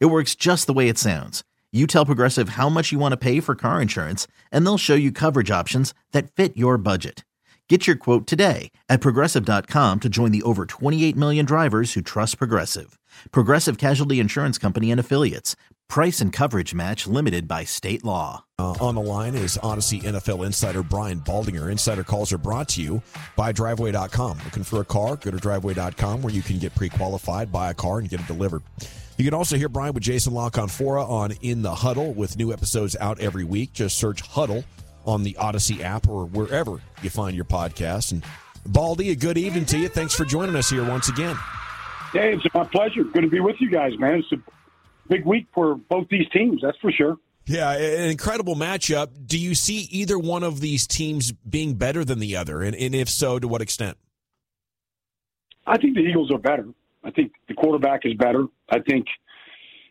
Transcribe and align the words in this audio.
It 0.00 0.06
works 0.06 0.34
just 0.34 0.66
the 0.66 0.72
way 0.72 0.88
it 0.88 0.98
sounds. 0.98 1.42
You 1.72 1.86
tell 1.86 2.06
Progressive 2.06 2.50
how 2.50 2.68
much 2.68 2.92
you 2.92 2.98
want 2.98 3.12
to 3.12 3.16
pay 3.16 3.40
for 3.40 3.54
car 3.54 3.80
insurance, 3.80 4.26
and 4.50 4.64
they'll 4.64 4.78
show 4.78 4.94
you 4.94 5.10
coverage 5.10 5.50
options 5.50 5.94
that 6.12 6.30
fit 6.30 6.56
your 6.56 6.76
budget. 6.76 7.24
Get 7.68 7.86
your 7.86 7.96
quote 7.96 8.26
today 8.26 8.70
at 8.90 9.00
progressive.com 9.00 10.00
to 10.00 10.08
join 10.10 10.30
the 10.30 10.42
over 10.42 10.66
28 10.66 11.16
million 11.16 11.46
drivers 11.46 11.94
who 11.94 12.02
trust 12.02 12.36
Progressive. 12.36 12.98
Progressive 13.30 13.78
Casualty 13.78 14.20
Insurance 14.20 14.58
Company 14.58 14.90
and 14.90 15.00
Affiliates. 15.00 15.56
Price 15.88 16.20
and 16.20 16.34
coverage 16.34 16.74
match 16.74 17.06
limited 17.06 17.48
by 17.48 17.64
state 17.64 18.04
law. 18.04 18.44
Uh, 18.58 18.74
on 18.78 18.94
the 18.94 19.00
line 19.00 19.34
is 19.34 19.56
Audacy 19.62 20.02
NFL 20.02 20.44
insider 20.44 20.82
Brian 20.82 21.20
Baldinger. 21.20 21.70
Insider 21.70 22.04
calls 22.04 22.30
are 22.30 22.38
brought 22.38 22.68
to 22.70 22.82
you 22.82 23.00
by 23.36 23.52
driveway.com. 23.52 24.38
Looking 24.44 24.64
for 24.64 24.82
a 24.82 24.84
car? 24.84 25.16
Go 25.16 25.30
to 25.30 25.38
driveway.com 25.38 26.20
where 26.20 26.32
you 26.32 26.42
can 26.42 26.58
get 26.58 26.74
pre 26.74 26.90
qualified, 26.90 27.50
buy 27.50 27.70
a 27.70 27.74
car, 27.74 28.00
and 28.00 28.08
get 28.08 28.20
it 28.20 28.26
delivered. 28.26 28.62
You 29.18 29.24
can 29.24 29.34
also 29.34 29.56
hear 29.56 29.68
Brian 29.68 29.92
with 29.94 30.02
Jason 30.02 30.32
La 30.32 30.50
Canfora 30.50 31.08
on 31.08 31.32
In 31.42 31.62
the 31.62 31.74
Huddle 31.74 32.12
with 32.12 32.36
new 32.36 32.52
episodes 32.52 32.96
out 32.98 33.20
every 33.20 33.44
week. 33.44 33.72
Just 33.72 33.98
search 33.98 34.20
Huddle 34.22 34.64
on 35.04 35.22
the 35.22 35.34
Audacy 35.34 35.82
app 35.82 36.08
or 36.08 36.24
wherever 36.24 36.80
you 37.02 37.10
find 37.10 37.36
your 37.36 37.44
podcast. 37.44 38.12
And 38.12 38.24
Baldy, 38.66 39.10
a 39.10 39.14
good 39.14 39.36
evening 39.36 39.66
to 39.66 39.78
you. 39.78 39.88
Thanks 39.88 40.14
for 40.14 40.24
joining 40.24 40.56
us 40.56 40.70
here 40.70 40.84
once 40.84 41.08
again. 41.08 41.36
Hey, 42.12 42.34
it's 42.34 42.54
my 42.54 42.64
pleasure. 42.64 43.04
Good 43.04 43.22
to 43.22 43.28
be 43.28 43.40
with 43.40 43.56
you 43.60 43.70
guys, 43.70 43.92
man. 43.98 44.18
It's 44.18 44.32
a 44.32 44.42
big 45.08 45.24
week 45.26 45.46
for 45.54 45.76
both 45.76 46.08
these 46.08 46.28
teams, 46.30 46.60
that's 46.62 46.78
for 46.78 46.90
sure. 46.92 47.18
Yeah, 47.46 47.72
an 47.72 48.10
incredible 48.10 48.54
matchup. 48.54 49.08
Do 49.26 49.38
you 49.38 49.54
see 49.54 49.88
either 49.90 50.18
one 50.18 50.42
of 50.42 50.60
these 50.60 50.86
teams 50.86 51.32
being 51.32 51.74
better 51.74 52.04
than 52.04 52.18
the 52.18 52.36
other? 52.36 52.62
And, 52.62 52.76
and 52.76 52.94
if 52.94 53.08
so, 53.08 53.38
to 53.38 53.48
what 53.48 53.60
extent? 53.60 53.98
I 55.66 55.76
think 55.76 55.94
the 55.94 56.02
Eagles 56.02 56.30
are 56.30 56.38
better. 56.38 56.66
I 57.04 57.10
think 57.10 57.32
the 57.48 57.54
quarterback 57.54 58.02
is 58.04 58.14
better. 58.14 58.46
I 58.70 58.78
think 58.80 59.06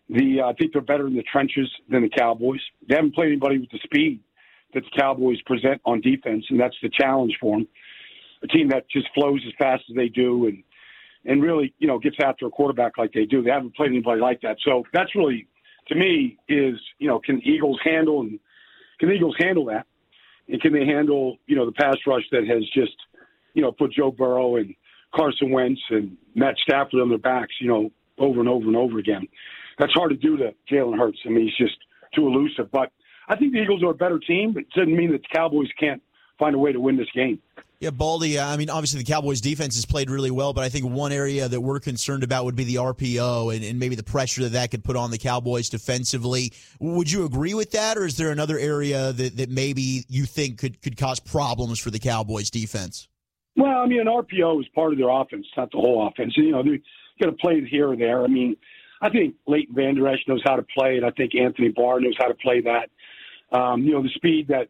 the 0.09 0.42
uh, 0.42 0.50
I 0.50 0.54
think 0.54 0.73
they're 0.73 0.81
better 0.81 1.08
in 1.08 1.16
the 1.16 1.23
trenches 1.23 1.70
than 1.90 2.02
the 2.03 2.09
Cowboys. 2.09 2.59
They 2.88 2.95
haven't 2.95 3.16
played 3.16 3.28
anybody 3.28 3.59
with 3.59 3.70
the 3.70 3.80
speed 3.84 4.22
that 4.73 4.84
the 4.84 5.00
Cowboys 5.00 5.42
present 5.44 5.81
on 5.86 6.02
defense, 6.02 6.45
and 6.50 6.59
that's 6.59 6.76
the 6.81 6.90
challenge 6.90 7.38
for 7.40 7.58
them. 7.58 7.68
A 8.44 8.48
team 8.48 8.70
that 8.70 8.90
just 8.90 9.08
flows 9.14 9.42
as 9.45 9.53
fast 9.58 9.84
as 9.90 9.95
they 9.95 10.09
do, 10.09 10.48
and 10.48 10.64
and 11.26 11.42
really 11.42 11.73
you 11.80 11.88
know 11.88 12.00
gets 12.00 12.18
after 12.23 12.45
a 12.48 12.50
quarterback 12.50 12.98
like 12.98 13.14
they 13.14 13.25
do. 13.25 13.42
They 13.42 13.52
haven't 13.52 13.75
played 13.75 13.92
anybody 13.92 14.22
like 14.22 14.42
that, 14.42 14.58
so 14.66 14.84
that's 14.94 15.16
really 15.16 15.48
to 15.88 15.96
me 15.96 16.38
is 16.48 16.75
you 17.00 17.08
know 17.08 17.20
can 17.20 17.42
Eagles 17.46 17.80
handle 17.84 18.22
and 18.22 18.40
can 19.00 19.09
the 19.09 19.16
Eagles 19.16 19.36
handle 19.40 19.66
that, 19.66 19.86
and 20.48 20.62
can 20.62 20.73
they 20.73 20.86
handle 20.86 21.38
you 21.48 21.56
know 21.56 21.66
the 21.66 21.72
pass 21.73 21.98
rush 22.06 22.23
that 22.31 22.48
has 22.48 22.64
just 22.73 22.96
you 23.53 23.62
know 23.62 23.72
put 23.72 23.94
Joe 23.94 24.12
Burrow 24.12 24.58
and 24.58 24.73
Carson 25.14 25.52
Wentz 25.52 25.81
and 25.90 26.17
Matt 26.36 26.56
Stafford 26.64 27.02
on 27.02 27.09
their 27.09 27.17
backs, 27.17 27.54
you 27.59 27.67
know, 27.67 27.92
over 28.17 28.40
and 28.40 28.50
over 28.50 28.66
and 28.66 28.78
over 28.78 29.00
again. 29.00 29.28
That's 29.80 29.94
hard 29.94 30.12
to 30.12 30.18
do 30.18 30.38
to 30.38 30.53
Jalen 30.72 30.98
Hurts. 30.98 31.20
I 31.26 31.30
mean, 31.30 31.45
he's 31.45 31.58
just 31.58 31.78
too 32.16 32.28
elusive. 32.28 32.72
But 32.72 32.92
I 33.28 33.36
think 33.36 33.53
the 33.53 33.59
Eagles 33.59 33.84
are 33.84 33.92
a 33.92 33.95
better 33.95 34.20
team, 34.20 34.53
but 34.53 34.64
it 34.64 34.70
doesn't 34.76 34.95
mean 34.95 35.12
that 35.12 35.22
the 35.22 35.28
Cowboys 35.36 35.70
can't 35.80 36.02
find 36.38 36.56
a 36.56 36.59
way 36.59 36.72
to 36.72 36.80
win 36.80 36.98
this 36.98 37.08
game. 37.16 37.40
Yeah, 37.80 37.90
Baldy, 37.90 38.40
I 38.40 38.58
mean, 38.58 38.69
obviously 38.69 39.00
the 39.00 39.12
Cowboys 39.12 39.41
defense 39.41 39.74
has 39.74 39.88
played 39.88 40.12
really 40.12 40.30
well, 40.30 40.53
but 40.53 40.63
I 40.63 40.69
think 40.69 40.86
one 40.86 41.12
area 41.12 41.47
that 41.47 41.59
we're 41.59 41.80
concerned 41.80 42.22
about 42.22 42.46
would 42.46 42.56
be 42.56 42.63
the 42.63 42.75
RPO 42.75 43.56
and, 43.56 43.66
and, 43.66 43.80
maybe 43.80 43.96
the 43.96 44.03
pressure 44.03 44.44
that 44.44 44.52
that 44.52 44.69
could 44.69 44.84
put 44.84 44.96
on 44.96 45.09
the 45.09 45.18
Cowboys 45.18 45.68
defensively. 45.68 46.53
Would 46.80 47.12
you 47.12 47.25
agree 47.25 47.56
with 47.56 47.72
that, 47.72 47.97
or 47.97 48.06
is 48.06 48.18
there 48.18 48.30
another 48.30 48.59
area 48.59 49.12
that, 49.13 49.38
that 49.38 49.50
maybe 49.50 50.06
you 50.09 50.25
think 50.25 50.59
could, 50.59 50.80
could 50.84 50.96
cause 50.96 51.19
problems 51.19 51.80
for 51.80 51.90
the 51.90 51.97
Cowboys 51.97 52.52
defense? 52.52 53.07
Well, 53.56 53.79
I 53.79 53.85
mean, 53.85 54.01
an 54.01 54.07
RPO 54.07 54.62
is 54.62 54.67
part 54.73 54.94
of 54.94 54.97
their 54.97 55.09
offense, 55.09 55.45
not 55.57 55.72
the 55.72 55.78
whole 55.78 56.07
offense. 56.07 56.34
You 56.38 56.51
know, 56.51 56.63
they're 56.63 56.79
going 57.22 57.35
to 57.35 57.41
play 57.41 57.53
it 57.53 57.67
here 57.67 57.89
or 57.91 57.97
there. 57.97 58.23
I 58.23 58.28
mean, 58.28 58.56
I 59.01 59.09
think 59.09 59.35
Leighton 59.47 59.75
Vander 59.75 60.07
Esch 60.07 60.19
knows 60.28 60.41
how 60.45 60.56
to 60.56 60.66
play 60.78 60.97
it. 60.97 61.03
I 61.03 61.12
think 61.12 61.35
Anthony 61.35 61.69
Barr 61.69 62.00
knows 62.00 62.16
how 62.17 62.28
to 62.28 62.35
play 62.35 62.62
that. 62.62 62.89
Um, 63.57 63.84
you 63.84 63.91
know, 63.91 64.03
the 64.03 64.09
speed 64.16 64.47
that 64.47 64.69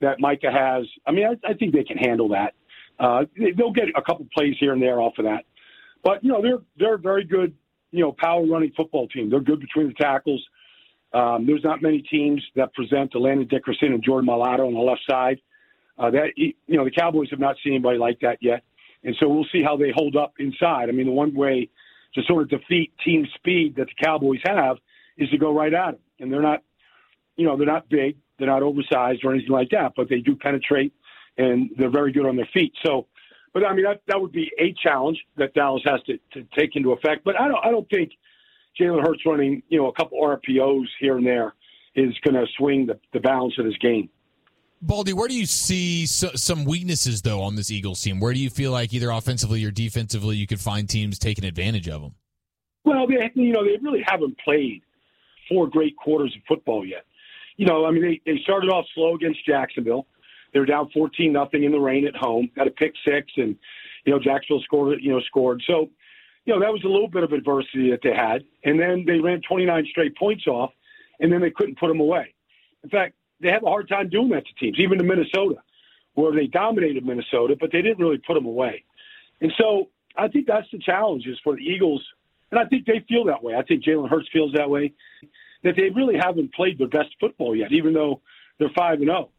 that 0.00 0.18
Micah 0.18 0.50
has. 0.50 0.86
I 1.06 1.12
mean, 1.12 1.26
I, 1.26 1.50
I 1.50 1.54
think 1.54 1.74
they 1.74 1.84
can 1.84 1.98
handle 1.98 2.28
that. 2.30 2.54
Uh, 2.98 3.24
they, 3.36 3.52
they'll 3.52 3.72
get 3.72 3.88
a 3.96 4.02
couple 4.02 4.26
plays 4.36 4.56
here 4.58 4.72
and 4.72 4.82
there 4.82 5.00
off 5.00 5.14
of 5.18 5.24
that. 5.24 5.44
But 6.04 6.22
you 6.22 6.30
know, 6.30 6.42
they're 6.42 6.58
they're 6.78 6.94
a 6.94 6.98
very 6.98 7.24
good, 7.24 7.54
you 7.92 8.00
know, 8.00 8.12
power 8.18 8.44
running 8.46 8.72
football 8.76 9.08
team. 9.08 9.30
They're 9.30 9.40
good 9.40 9.60
between 9.60 9.88
the 9.88 9.94
tackles. 9.94 10.44
Um, 11.12 11.46
there's 11.46 11.64
not 11.64 11.82
many 11.82 12.02
teams 12.02 12.42
that 12.56 12.72
present 12.74 13.14
Landon 13.14 13.48
Dickerson 13.48 13.92
and 13.92 14.02
Jordan 14.02 14.28
Mailata 14.28 14.66
on 14.66 14.74
the 14.74 14.80
left 14.80 15.02
side. 15.08 15.40
Uh, 16.00 16.10
that 16.10 16.28
you 16.36 16.54
know 16.66 16.84
the 16.84 16.90
Cowboys 16.90 17.28
have 17.30 17.38
not 17.38 17.56
seen 17.62 17.74
anybody 17.74 17.98
like 17.98 18.20
that 18.20 18.38
yet, 18.40 18.62
and 19.04 19.14
so 19.20 19.28
we'll 19.28 19.46
see 19.52 19.62
how 19.62 19.76
they 19.76 19.92
hold 19.94 20.16
up 20.16 20.32
inside. 20.38 20.88
I 20.88 20.92
mean, 20.92 21.04
the 21.04 21.12
one 21.12 21.34
way 21.34 21.68
to 22.14 22.22
sort 22.22 22.42
of 22.42 22.48
defeat 22.48 22.90
team 23.04 23.26
speed 23.34 23.76
that 23.76 23.86
the 23.86 24.04
Cowboys 24.04 24.40
have 24.44 24.78
is 25.18 25.28
to 25.28 25.36
go 25.36 25.54
right 25.54 25.74
at 25.74 25.92
them, 25.92 26.00
and 26.18 26.32
they're 26.32 26.40
not, 26.40 26.62
you 27.36 27.44
know, 27.44 27.58
they're 27.58 27.66
not 27.66 27.90
big, 27.90 28.16
they're 28.38 28.48
not 28.48 28.62
oversized 28.62 29.22
or 29.24 29.32
anything 29.34 29.50
like 29.50 29.68
that, 29.70 29.92
but 29.94 30.08
they 30.08 30.20
do 30.20 30.34
penetrate, 30.34 30.94
and 31.36 31.68
they're 31.76 31.90
very 31.90 32.12
good 32.12 32.24
on 32.24 32.34
their 32.34 32.48
feet. 32.54 32.72
So, 32.82 33.06
but 33.52 33.66
I 33.66 33.74
mean 33.74 33.84
that 33.84 34.00
that 34.06 34.18
would 34.18 34.32
be 34.32 34.50
a 34.58 34.72
challenge 34.82 35.22
that 35.36 35.52
Dallas 35.52 35.82
has 35.84 36.00
to, 36.04 36.18
to 36.32 36.46
take 36.58 36.76
into 36.76 36.92
effect. 36.92 37.24
But 37.24 37.38
I 37.38 37.46
don't 37.46 37.62
I 37.62 37.70
don't 37.70 37.88
think 37.90 38.12
Jalen 38.80 39.06
Hurts 39.06 39.26
running 39.26 39.62
you 39.68 39.76
know 39.76 39.88
a 39.88 39.92
couple 39.92 40.18
RPOs 40.22 40.86
here 40.98 41.18
and 41.18 41.26
there 41.26 41.52
is 41.94 42.14
going 42.24 42.34
to 42.34 42.46
swing 42.56 42.86
the, 42.86 42.98
the 43.12 43.20
balance 43.20 43.58
of 43.58 43.66
this 43.66 43.76
game. 43.82 44.08
Baldy, 44.82 45.12
where 45.12 45.28
do 45.28 45.34
you 45.34 45.44
see 45.44 46.06
so, 46.06 46.30
some 46.34 46.64
weaknesses 46.64 47.20
though 47.20 47.42
on 47.42 47.54
this 47.54 47.70
Eagles 47.70 48.00
team? 48.00 48.18
Where 48.18 48.32
do 48.32 48.40
you 48.40 48.48
feel 48.48 48.72
like 48.72 48.94
either 48.94 49.10
offensively 49.10 49.64
or 49.64 49.70
defensively 49.70 50.36
you 50.36 50.46
could 50.46 50.60
find 50.60 50.88
teams 50.88 51.18
taking 51.18 51.44
advantage 51.44 51.88
of 51.88 52.00
them? 52.00 52.14
Well, 52.84 53.06
they 53.06 53.30
you 53.34 53.52
know 53.52 53.62
they 53.62 53.76
really 53.82 54.02
haven't 54.06 54.38
played 54.38 54.82
four 55.48 55.68
great 55.68 55.96
quarters 55.96 56.34
of 56.34 56.42
football 56.48 56.86
yet. 56.86 57.04
You 57.56 57.66
know, 57.66 57.84
I 57.84 57.90
mean 57.90 58.02
they 58.02 58.20
they 58.24 58.40
started 58.42 58.70
off 58.70 58.86
slow 58.94 59.14
against 59.14 59.44
Jacksonville. 59.44 60.06
They 60.54 60.60
were 60.60 60.66
down 60.66 60.88
fourteen 60.94 61.32
nothing 61.32 61.64
in 61.64 61.72
the 61.72 61.78
rain 61.78 62.06
at 62.06 62.16
home. 62.16 62.50
Had 62.56 62.66
a 62.66 62.70
pick 62.70 62.94
six, 63.04 63.30
and 63.36 63.56
you 64.06 64.12
know 64.12 64.18
Jacksonville 64.18 64.62
scored. 64.62 64.98
You 65.02 65.12
know 65.12 65.20
scored. 65.20 65.62
So, 65.66 65.90
you 66.46 66.54
know 66.54 66.60
that 66.60 66.72
was 66.72 66.82
a 66.84 66.88
little 66.88 67.08
bit 67.08 67.22
of 67.22 67.32
adversity 67.32 67.90
that 67.90 68.00
they 68.02 68.14
had, 68.14 68.44
and 68.64 68.80
then 68.80 69.04
they 69.06 69.18
ran 69.18 69.42
twenty 69.46 69.66
nine 69.66 69.86
straight 69.90 70.16
points 70.16 70.46
off, 70.46 70.70
and 71.20 71.30
then 71.30 71.42
they 71.42 71.50
couldn't 71.50 71.78
put 71.78 71.88
them 71.88 72.00
away. 72.00 72.34
In 72.82 72.88
fact, 72.88 73.14
they 73.40 73.48
have 73.48 73.62
a 73.62 73.66
hard 73.66 73.88
time 73.88 74.08
doing 74.08 74.30
that 74.30 74.44
to 74.46 74.54
teams, 74.54 74.78
even 74.78 74.98
to 74.98 75.04
Minnesota, 75.04 75.56
where 76.14 76.32
they 76.32 76.46
dominated 76.46 77.04
Minnesota, 77.04 77.56
but 77.58 77.70
they 77.72 77.82
didn't 77.82 77.98
really 77.98 78.18
put 78.18 78.34
them 78.34 78.46
away. 78.46 78.84
And 79.40 79.52
so 79.58 79.88
I 80.16 80.28
think 80.28 80.46
that's 80.46 80.66
the 80.72 80.78
challenge 80.78 81.26
is 81.26 81.38
for 81.42 81.56
the 81.56 81.62
Eagles, 81.62 82.04
and 82.50 82.60
I 82.60 82.64
think 82.66 82.86
they 82.86 83.04
feel 83.08 83.24
that 83.24 83.42
way. 83.42 83.54
I 83.54 83.62
think 83.62 83.84
Jalen 83.84 84.08
Hurts 84.08 84.28
feels 84.32 84.52
that 84.54 84.68
way, 84.68 84.92
that 85.62 85.76
they 85.76 85.90
really 85.90 86.16
haven't 86.18 86.52
played 86.54 86.78
their 86.78 86.88
best 86.88 87.10
football 87.20 87.54
yet, 87.54 87.72
even 87.72 87.92
though 87.92 88.20
they're 88.58 88.70
five 88.76 88.98
and 88.98 89.08
zero. 89.08 89.30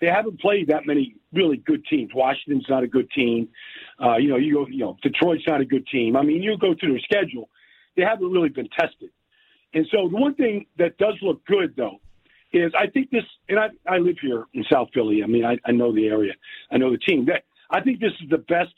They 0.00 0.08
haven't 0.08 0.40
played 0.40 0.68
that 0.68 0.84
many 0.84 1.14
really 1.32 1.58
good 1.58 1.84
teams. 1.86 2.10
Washington's 2.12 2.66
not 2.68 2.82
a 2.82 2.88
good 2.88 3.08
team. 3.12 3.48
Uh, 4.02 4.16
you 4.16 4.28
know, 4.28 4.36
you 4.36 4.54
go, 4.54 4.66
you 4.66 4.80
know, 4.80 4.96
Detroit's 5.00 5.44
not 5.46 5.60
a 5.60 5.64
good 5.64 5.86
team. 5.86 6.16
I 6.16 6.22
mean, 6.22 6.42
you 6.42 6.58
go 6.58 6.74
through 6.74 6.92
their 6.92 7.00
schedule, 7.00 7.48
they 7.96 8.02
haven't 8.02 8.32
really 8.32 8.48
been 8.48 8.68
tested. 8.68 9.10
And 9.74 9.86
so 9.90 10.08
the 10.08 10.16
one 10.16 10.34
thing 10.34 10.66
that 10.76 10.98
does 10.98 11.14
look 11.22 11.44
good, 11.46 11.74
though, 11.76 12.00
is 12.52 12.72
I 12.78 12.86
think 12.86 13.10
this, 13.10 13.24
and 13.48 13.58
I, 13.58 13.68
I 13.86 13.98
live 13.98 14.16
here 14.20 14.44
in 14.54 14.64
South 14.70 14.88
Philly. 14.94 15.22
I 15.22 15.26
mean, 15.26 15.44
I, 15.44 15.58
I 15.64 15.72
know 15.72 15.92
the 15.92 16.08
area, 16.08 16.34
I 16.70 16.78
know 16.78 16.90
the 16.90 16.98
team. 16.98 17.26
That 17.26 17.44
I 17.70 17.80
think 17.80 18.00
this 18.00 18.12
is 18.22 18.28
the 18.30 18.38
best 18.38 18.74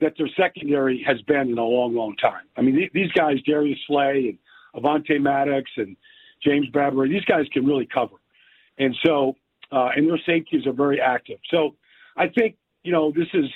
that 0.00 0.14
their 0.18 0.28
secondary 0.36 1.02
has 1.06 1.20
been 1.22 1.50
in 1.50 1.58
a 1.58 1.64
long, 1.64 1.94
long 1.94 2.16
time. 2.16 2.44
I 2.56 2.62
mean, 2.62 2.88
these 2.92 3.12
guys, 3.12 3.36
Darius 3.46 3.78
Slay 3.86 4.36
and 4.74 4.82
Avonte 4.82 5.20
Maddox 5.20 5.70
and 5.76 5.96
James 6.44 6.66
Bradberry, 6.70 7.08
these 7.08 7.24
guys 7.24 7.46
can 7.52 7.64
really 7.64 7.86
cover, 7.86 8.16
and 8.78 8.96
so 9.04 9.36
uh, 9.70 9.90
and 9.96 10.08
their 10.08 10.20
safeties 10.26 10.66
are 10.66 10.72
very 10.72 11.00
active. 11.00 11.38
So 11.50 11.76
I 12.16 12.28
think 12.28 12.56
you 12.82 12.92
know 12.92 13.12
this 13.12 13.28
is 13.32 13.46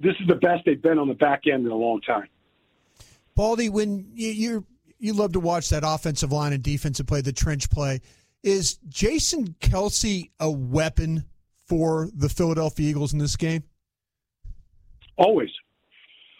this 0.00 0.14
is 0.20 0.26
the 0.26 0.36
best 0.36 0.64
they've 0.66 0.82
been 0.82 0.98
on 0.98 1.08
the 1.08 1.14
back 1.14 1.42
end 1.46 1.64
in 1.64 1.72
a 1.72 1.76
long 1.76 2.00
time. 2.00 2.28
Baldy, 3.34 3.70
when 3.70 4.10
you're 4.14 4.64
you 5.02 5.12
love 5.12 5.32
to 5.32 5.40
watch 5.40 5.68
that 5.70 5.82
offensive 5.84 6.30
line 6.30 6.52
and 6.52 6.62
defensive 6.62 7.08
play, 7.08 7.20
the 7.20 7.32
trench 7.32 7.68
play. 7.68 8.00
Is 8.44 8.78
Jason 8.88 9.56
Kelce 9.60 10.30
a 10.38 10.48
weapon 10.48 11.24
for 11.66 12.08
the 12.14 12.28
Philadelphia 12.28 12.88
Eagles 12.88 13.12
in 13.12 13.18
this 13.18 13.34
game? 13.34 13.64
Always, 15.16 15.50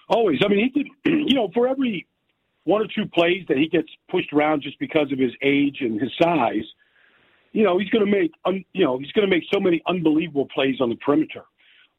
always. 0.08 0.38
I 0.44 0.48
mean, 0.48 0.70
he 0.72 0.82
did. 0.82 0.88
You 1.32 1.36
know, 1.36 1.50
for 1.54 1.66
every 1.66 2.06
one 2.64 2.82
or 2.82 2.86
two 2.86 3.06
plays 3.06 3.44
that 3.48 3.56
he 3.56 3.68
gets 3.68 3.88
pushed 4.10 4.32
around 4.32 4.62
just 4.62 4.78
because 4.78 5.10
of 5.10 5.18
his 5.18 5.32
age 5.42 5.78
and 5.80 6.00
his 6.00 6.10
size, 6.20 6.64
you 7.52 7.64
know, 7.64 7.78
he's 7.78 7.88
going 7.88 8.04
to 8.04 8.10
make, 8.10 8.32
you 8.72 8.84
know, 8.84 8.98
he's 8.98 9.10
going 9.12 9.28
to 9.28 9.34
make 9.34 9.44
so 9.52 9.58
many 9.58 9.82
unbelievable 9.86 10.46
plays 10.54 10.76
on 10.80 10.90
the 10.90 10.96
perimeter. 10.96 11.44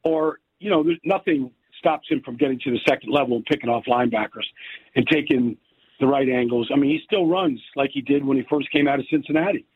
Or, 0.04 0.38
you 0.60 0.70
know, 0.70 0.84
there's 0.84 1.00
nothing 1.04 1.50
stops 1.78 2.06
him 2.08 2.22
from 2.24 2.36
getting 2.36 2.60
to 2.60 2.70
the 2.70 2.78
second 2.88 3.12
level 3.12 3.36
and 3.36 3.44
picking 3.44 3.68
off 3.68 3.84
linebackers 3.86 4.46
and 4.94 5.06
taking 5.08 5.56
the 6.00 6.06
right 6.06 6.28
angles. 6.28 6.70
I 6.72 6.76
mean, 6.76 6.90
he 6.90 7.00
still 7.04 7.26
runs 7.26 7.60
like 7.76 7.90
he 7.92 8.00
did 8.00 8.24
when 8.24 8.36
he 8.36 8.44
first 8.50 8.70
came 8.70 8.88
out 8.88 8.98
of 8.98 9.06
Cincinnati. 9.10 9.66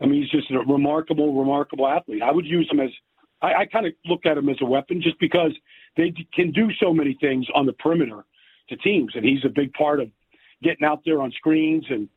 I 0.00 0.06
mean, 0.06 0.22
he's 0.22 0.30
just 0.30 0.50
a 0.50 0.58
remarkable, 0.58 1.34
remarkable 1.34 1.86
athlete. 1.86 2.22
I 2.22 2.32
would 2.32 2.46
use 2.46 2.68
him 2.70 2.80
as, 2.80 2.90
I, 3.42 3.54
I 3.54 3.66
kind 3.66 3.86
of 3.86 3.92
look 4.06 4.26
at 4.26 4.36
him 4.36 4.48
as 4.48 4.56
a 4.60 4.66
weapon 4.66 5.00
just 5.02 5.18
because 5.18 5.52
they 5.96 6.12
can 6.32 6.50
do 6.52 6.68
so 6.80 6.92
many 6.92 7.16
things 7.20 7.46
on 7.54 7.66
the 7.66 7.72
perimeter 7.74 8.24
to 8.68 8.76
teams, 8.76 9.12
and 9.14 9.24
he's 9.24 9.44
a 9.44 9.48
big 9.48 9.72
part 9.74 10.00
of 10.00 10.08
getting 10.62 10.84
out 10.86 11.02
there 11.04 11.20
on 11.20 11.30
screens 11.32 11.84
and 11.90 12.08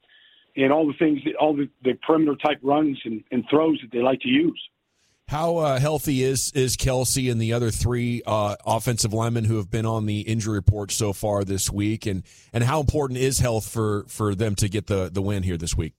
and 0.55 0.73
all 0.73 0.87
the 0.87 0.93
things, 0.97 1.19
that, 1.23 1.35
all 1.35 1.55
the, 1.55 1.69
the 1.83 1.93
perimeter 2.05 2.35
type 2.35 2.57
runs 2.63 2.99
and, 3.05 3.23
and 3.31 3.45
throws 3.47 3.79
that 3.83 3.91
they 3.91 4.01
like 4.01 4.19
to 4.21 4.27
use. 4.27 4.59
How 5.27 5.57
uh, 5.57 5.79
healthy 5.79 6.23
is 6.23 6.53
is 6.55 6.77
Kelce 6.77 7.29
and 7.29 7.41
the 7.41 7.51
other 7.51 7.69
three 7.69 8.21
uh, 8.25 8.55
offensive 8.65 9.13
linemen 9.13 9.43
who 9.43 9.57
have 9.57 9.69
been 9.69 9.85
on 9.85 10.05
the 10.05 10.21
injury 10.21 10.55
report 10.55 10.89
so 10.89 11.11
far 11.11 11.43
this 11.43 11.69
week, 11.69 12.05
and 12.05 12.23
and 12.53 12.63
how 12.63 12.79
important 12.79 13.19
is 13.19 13.39
health 13.39 13.67
for 13.67 14.05
for 14.07 14.35
them 14.35 14.55
to 14.55 14.69
get 14.69 14.87
the 14.87 15.09
the 15.11 15.21
win 15.21 15.43
here 15.43 15.57
this 15.57 15.75
week? 15.75 15.95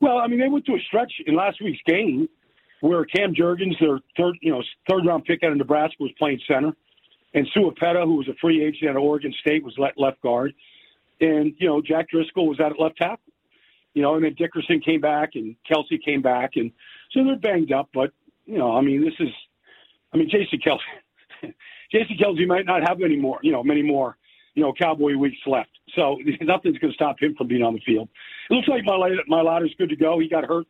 Well, 0.00 0.18
I 0.18 0.26
mean, 0.26 0.40
they 0.40 0.48
went 0.48 0.66
to 0.66 0.72
a 0.74 0.80
stretch 0.88 1.12
in 1.24 1.36
last 1.36 1.62
week's 1.62 1.78
game 1.86 2.28
where 2.80 3.04
Cam 3.04 3.32
Jurgens, 3.32 3.78
their 3.78 4.00
third 4.16 4.34
you 4.42 4.50
know 4.50 4.60
third 4.90 5.06
round 5.06 5.24
pick 5.24 5.44
out 5.44 5.52
of 5.52 5.58
Nebraska, 5.58 5.94
was 6.00 6.10
playing 6.18 6.40
center, 6.48 6.72
and 7.32 7.46
Sua 7.54 7.70
who 8.04 8.16
was 8.16 8.26
a 8.26 8.34
free 8.40 8.64
agent 8.64 8.90
at 8.90 8.96
Oregon 8.96 9.32
State, 9.40 9.62
was 9.62 9.74
let 9.78 9.96
left 9.96 10.20
guard, 10.20 10.52
and 11.20 11.54
you 11.58 11.68
know 11.68 11.80
Jack 11.80 12.10
Driscoll 12.10 12.48
was 12.48 12.58
at 12.58 12.72
left 12.80 12.96
tackle, 12.96 13.32
you 13.94 14.02
know, 14.02 14.16
and 14.16 14.24
then 14.24 14.34
Dickerson 14.34 14.80
came 14.80 15.00
back 15.00 15.36
and 15.36 15.54
Kelce 15.70 16.04
came 16.04 16.22
back, 16.22 16.56
and 16.56 16.72
so 17.12 17.22
they're 17.22 17.36
banged 17.36 17.70
up, 17.70 17.88
but 17.94 18.10
you 18.46 18.58
know, 18.58 18.76
I 18.76 18.80
mean, 18.80 19.04
this 19.04 19.14
is, 19.20 19.32
I 20.12 20.16
mean, 20.16 20.28
Jason 20.30 20.60
Kelce, 20.64 21.52
Jason 21.92 22.16
Kelce 22.20 22.46
might 22.46 22.66
not 22.66 22.86
have 22.88 23.00
any 23.02 23.16
more, 23.16 23.38
you 23.42 23.52
know, 23.52 23.62
many 23.62 23.82
more, 23.82 24.16
you 24.54 24.62
know, 24.62 24.72
Cowboy 24.72 25.16
weeks 25.16 25.38
left. 25.46 25.70
So 25.94 26.18
nothing's 26.40 26.78
going 26.78 26.92
to 26.92 26.94
stop 26.94 27.20
him 27.20 27.34
from 27.36 27.48
being 27.48 27.62
on 27.62 27.74
the 27.74 27.80
field. 27.80 28.08
It 28.50 28.54
looks 28.54 28.68
like 28.68 28.84
my 28.84 28.96
Mailata's 29.30 29.74
good 29.78 29.88
to 29.90 29.96
go. 29.96 30.18
He 30.18 30.28
got 30.28 30.44
hurt 30.44 30.66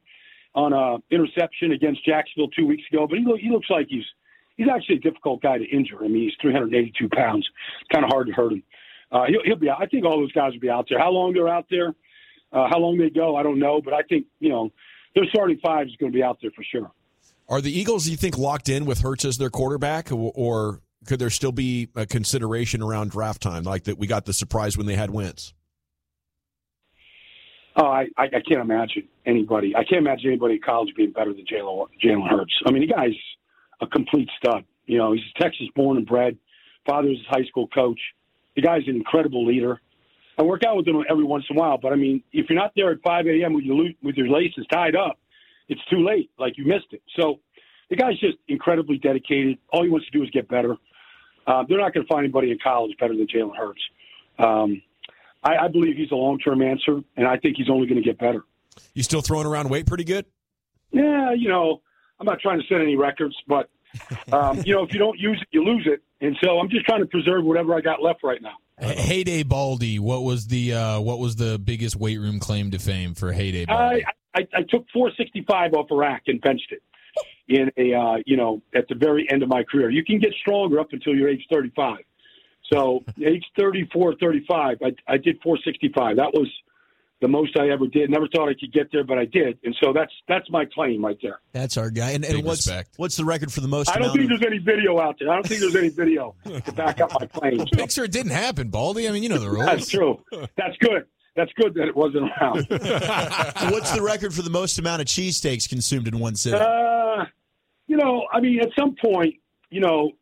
on 0.54 0.72
a 0.72 0.98
interception 1.14 1.72
against 1.72 2.04
Jacksonville 2.04 2.48
two 2.48 2.66
weeks 2.66 2.84
ago, 2.92 3.06
but 3.08 3.18
he 3.18 3.24
he 3.40 3.50
looks 3.50 3.68
like 3.68 3.86
he's 3.88 4.04
he's 4.56 4.68
actually 4.68 4.96
a 4.96 5.00
difficult 5.00 5.42
guy 5.42 5.58
to 5.58 5.64
injure. 5.64 5.98
I 6.04 6.08
mean, 6.08 6.22
he's 6.22 6.34
382 6.40 7.08
pounds. 7.08 7.48
Kind 7.92 8.04
of 8.04 8.10
hard 8.10 8.28
to 8.28 8.32
hurt 8.32 8.52
him. 8.52 8.62
Uh, 9.10 9.24
he'll, 9.28 9.42
he'll 9.44 9.56
be. 9.56 9.70
I 9.70 9.86
think 9.86 10.04
all 10.04 10.18
those 10.18 10.32
guys 10.32 10.52
will 10.52 10.60
be 10.60 10.70
out 10.70 10.86
there. 10.88 10.98
How 10.98 11.10
long 11.10 11.32
they're 11.32 11.48
out 11.48 11.66
there, 11.70 11.94
uh, 12.52 12.68
how 12.68 12.78
long 12.78 12.98
they 12.98 13.10
go, 13.10 13.36
I 13.36 13.42
don't 13.42 13.58
know. 13.58 13.80
But 13.84 13.94
I 13.94 14.02
think 14.02 14.26
you 14.40 14.48
know 14.48 14.70
their 15.14 15.24
starting 15.26 15.58
five 15.64 15.86
is 15.86 15.96
going 15.96 16.12
to 16.12 16.16
be 16.16 16.22
out 16.22 16.38
there 16.40 16.50
for 16.54 16.64
sure. 16.64 16.90
Are 17.48 17.60
the 17.60 17.76
Eagles, 17.76 18.08
you 18.08 18.16
think, 18.16 18.38
locked 18.38 18.68
in 18.68 18.86
with 18.86 19.00
Hurts 19.00 19.24
as 19.24 19.36
their 19.36 19.50
quarterback, 19.50 20.10
or 20.10 20.80
could 21.06 21.18
there 21.18 21.30
still 21.30 21.52
be 21.52 21.88
a 21.94 22.06
consideration 22.06 22.82
around 22.82 23.10
draft 23.10 23.42
time, 23.42 23.64
like 23.64 23.84
that 23.84 23.98
we 23.98 24.06
got 24.06 24.24
the 24.24 24.32
surprise 24.32 24.76
when 24.78 24.86
they 24.86 24.96
had 24.96 25.10
Wentz? 25.10 25.52
Oh, 27.76 27.86
I, 27.86 28.06
I 28.16 28.28
can't 28.28 28.60
imagine 28.60 29.08
anybody. 29.26 29.74
I 29.74 29.82
can't 29.82 30.00
imagine 30.00 30.28
anybody 30.28 30.54
in 30.54 30.60
college 30.60 30.94
being 30.96 31.10
better 31.10 31.32
than 31.32 31.44
Jalen 31.44 31.88
Jalen 32.02 32.28
Hurts. 32.28 32.52
I 32.66 32.70
mean, 32.70 32.86
the 32.86 32.94
guy's 32.94 33.16
a 33.80 33.86
complete 33.86 34.28
stud. 34.38 34.64
You 34.86 34.98
know, 34.98 35.12
he's 35.12 35.22
Texas 35.38 35.66
born 35.74 35.96
and 35.96 36.06
bred. 36.06 36.38
Father's 36.86 37.18
his 37.18 37.26
high 37.28 37.44
school 37.48 37.66
coach. 37.68 37.98
The 38.54 38.62
guy's 38.62 38.82
an 38.86 38.94
incredible 38.94 39.44
leader. 39.44 39.80
I 40.38 40.42
work 40.42 40.62
out 40.64 40.76
with 40.76 40.86
him 40.86 41.02
every 41.10 41.24
once 41.24 41.44
in 41.50 41.56
a 41.56 41.60
while, 41.60 41.78
but 41.78 41.92
I 41.92 41.96
mean, 41.96 42.22
if 42.32 42.46
you're 42.48 42.58
not 42.58 42.72
there 42.76 42.90
at 42.92 42.98
5 43.04 43.26
a.m. 43.26 43.54
with 43.54 43.64
your 43.64 43.76
with 44.02 44.16
your 44.16 44.28
laces 44.28 44.66
tied 44.70 44.94
up, 44.94 45.18
it's 45.68 45.84
too 45.90 46.04
late. 46.04 46.30
Like 46.38 46.56
you 46.56 46.66
missed 46.66 46.92
it. 46.92 47.02
So 47.16 47.40
the 47.90 47.96
guy's 47.96 48.18
just 48.18 48.38
incredibly 48.48 48.98
dedicated. 48.98 49.58
All 49.72 49.82
he 49.82 49.90
wants 49.90 50.06
to 50.06 50.12
do 50.18 50.22
is 50.22 50.30
get 50.30 50.48
better. 50.48 50.76
Uh, 51.46 51.64
they're 51.68 51.78
not 51.78 51.92
going 51.92 52.06
to 52.06 52.12
find 52.12 52.24
anybody 52.24 52.50
in 52.50 52.58
college 52.62 52.92
better 52.98 53.14
than 53.14 53.26
Jalen 53.26 53.56
Hurts. 53.56 53.80
Um, 54.38 54.82
I, 55.42 55.64
I 55.64 55.68
believe 55.68 55.96
he's 55.96 56.10
a 56.10 56.16
long 56.16 56.38
term 56.38 56.62
answer, 56.62 57.00
and 57.16 57.26
I 57.26 57.36
think 57.36 57.56
he's 57.56 57.68
only 57.68 57.86
going 57.86 58.02
to 58.02 58.06
get 58.06 58.18
better. 58.18 58.44
You 58.94 59.02
still 59.02 59.20
throwing 59.20 59.46
around 59.46 59.68
weight 59.68 59.86
pretty 59.86 60.04
good? 60.04 60.24
Yeah, 60.90 61.32
you 61.32 61.48
know, 61.48 61.82
I'm 62.18 62.26
not 62.26 62.40
trying 62.40 62.60
to 62.60 62.66
set 62.66 62.80
any 62.80 62.96
records, 62.96 63.36
but 63.46 63.68
um, 64.32 64.62
you 64.64 64.74
know, 64.74 64.82
if 64.82 64.92
you 64.92 64.98
don't 64.98 65.18
use 65.18 65.38
it, 65.40 65.48
you 65.50 65.64
lose 65.64 65.86
it. 65.86 66.02
And 66.20 66.36
so 66.42 66.58
I'm 66.58 66.70
just 66.70 66.86
trying 66.86 67.00
to 67.00 67.06
preserve 67.06 67.44
whatever 67.44 67.74
I 67.74 67.80
got 67.80 68.02
left 68.02 68.22
right 68.24 68.40
now. 68.40 68.54
Heyday 68.80 69.44
Baldy, 69.44 69.98
what 69.98 70.22
was 70.24 70.48
the 70.48 70.72
uh, 70.74 71.00
what 71.00 71.20
was 71.20 71.36
the 71.36 71.58
biggest 71.58 71.94
weight 71.94 72.18
room 72.18 72.40
claim 72.40 72.72
to 72.72 72.78
fame 72.78 73.14
for 73.14 73.32
Heyday 73.32 73.66
Baldy? 73.66 74.04
I, 74.04 74.10
I, 74.34 74.40
I 74.54 74.62
took 74.62 74.86
465 74.92 75.74
off 75.74 75.90
a 75.90 75.96
rack 75.96 76.24
and 76.26 76.40
benched 76.40 76.72
it 76.72 76.82
in 77.48 77.70
a 77.76 77.94
uh, 77.94 78.16
you 78.26 78.36
know 78.36 78.62
at 78.74 78.88
the 78.88 78.94
very 78.94 79.26
end 79.30 79.42
of 79.42 79.48
my 79.48 79.62
career. 79.62 79.90
You 79.90 80.04
can 80.04 80.18
get 80.18 80.32
stronger 80.40 80.80
up 80.80 80.92
until 80.92 81.14
you're 81.14 81.28
age 81.28 81.44
35. 81.52 81.98
So 82.72 83.04
age 83.24 83.44
34, 83.58 84.16
35, 84.20 84.78
I, 84.82 84.86
I 85.06 85.16
did 85.16 85.40
465. 85.42 86.16
That 86.16 86.32
was 86.32 86.48
the 87.20 87.28
most 87.28 87.58
I 87.58 87.70
ever 87.70 87.86
did. 87.86 88.10
Never 88.10 88.28
thought 88.28 88.48
I 88.48 88.54
could 88.54 88.72
get 88.72 88.90
there, 88.92 89.04
but 89.04 89.18
I 89.18 89.24
did. 89.24 89.58
And 89.64 89.74
so 89.82 89.92
that's 89.92 90.12
that's 90.28 90.50
my 90.50 90.64
claim 90.64 91.04
right 91.04 91.18
there. 91.22 91.40
That's 91.52 91.76
our 91.76 91.90
guy. 91.90 92.10
And, 92.10 92.24
and 92.24 92.44
what's 92.44 92.66
respect. 92.66 92.94
what's 92.96 93.16
the 93.16 93.24
record 93.24 93.52
for 93.52 93.60
the 93.60 93.68
most? 93.68 93.90
I 93.90 93.98
don't 93.98 94.12
think 94.12 94.30
of... 94.30 94.40
there's 94.40 94.52
any 94.52 94.58
video 94.58 94.98
out 95.00 95.16
there. 95.18 95.30
I 95.30 95.34
don't 95.34 95.46
think 95.46 95.60
there's 95.60 95.76
any 95.76 95.88
video 95.88 96.34
to 96.44 96.72
back 96.72 97.00
up 97.00 97.12
my 97.18 97.26
claim. 97.26 97.64
Picture 97.72 98.04
it 98.04 98.12
didn't 98.12 98.32
happen, 98.32 98.68
Baldy. 98.68 99.08
I 99.08 99.12
mean, 99.12 99.22
you 99.22 99.28
know 99.28 99.38
the 99.38 99.50
rules. 99.50 99.66
That's 99.66 99.88
true. 99.88 100.20
That's 100.56 100.76
good. 100.78 101.06
That's 101.36 101.52
good 101.54 101.74
that 101.74 101.88
it 101.88 101.96
wasn't 101.96 102.30
around. 102.30 102.66
what's 103.72 103.90
the 103.92 104.02
record 104.02 104.32
for 104.32 104.42
the 104.42 104.50
most 104.50 104.78
amount 104.78 105.02
of 105.02 105.08
cheesesteaks 105.08 105.68
consumed 105.68 106.06
in 106.06 106.18
one 106.20 106.36
sitting? 106.36 106.60
Uh, 106.60 107.24
you 107.88 107.96
know, 107.96 108.26
I 108.32 108.40
mean, 108.40 108.60
at 108.60 108.68
some 108.78 108.94
point, 108.94 109.34
you 109.70 109.80
know, 109.80 110.12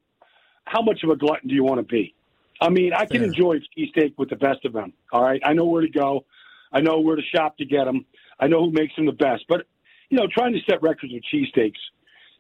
how 0.65 0.81
much 0.81 1.03
of 1.05 1.11
a 1.11 1.17
glutton 1.17 1.49
do 1.49 1.55
you 1.55 1.65
want 1.65 1.79
to 1.79 1.87
be? 1.87 2.15
I 2.61 2.71
mean, 2.71 2.93
I 2.95 3.05
can 3.05 3.19
Fair. 3.19 3.25
enjoy 3.25 3.59
cheesesteak 3.77 4.15
with 4.17 4.31
the 4.31 4.37
best 4.37 4.65
of 4.65 4.73
them. 4.73 4.93
All 5.13 5.23
right, 5.23 5.41
I 5.45 5.53
know 5.53 5.65
where 5.65 5.83
to 5.83 5.91
go. 5.91 6.25
I 6.73 6.81
know 6.81 7.01
where 7.01 7.17
to 7.17 7.23
shop 7.35 7.59
to 7.59 7.65
get 7.65 7.85
them. 7.85 8.07
I 8.41 8.47
know 8.47 8.65
who 8.65 8.73
makes 8.73 8.95
them 8.97 9.05
the 9.07 9.13
best. 9.13 9.45
But 9.49 9.67
you 10.09 10.17
know, 10.17 10.27
trying 10.33 10.53
to 10.53 10.61
set 10.69 10.83
records 10.83 11.13
with 11.13 11.23
cheesesteaks, 11.33 11.79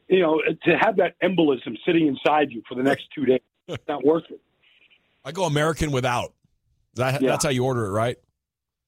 you 0.09 0.21
know, 0.21 0.41
to 0.65 0.79
have 0.79 0.97
that 0.97 1.15
embolism 1.23 1.77
sitting 1.85 2.07
inside 2.07 2.51
you 2.51 2.63
for 2.69 2.75
the 2.75 2.83
next 2.83 3.05
two 3.15 3.25
days, 3.25 3.41
it's 3.69 3.83
not 3.89 4.05
worth 4.05 4.25
it. 4.31 4.41
I 5.25 5.33
go 5.33 5.45
American 5.45 5.91
without. 5.91 6.33
That, 6.95 7.23
yeah. 7.23 7.31
That's 7.31 7.45
how 7.45 7.51
you 7.51 7.65
order 7.65 7.87
it, 7.87 7.91
right? 7.91 8.17